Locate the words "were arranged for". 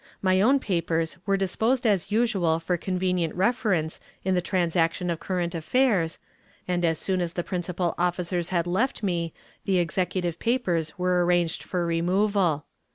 10.97-11.85